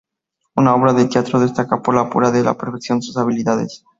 [0.55, 3.85] Una obra de teatro "destaca por la pura de la perfección sus habilidades.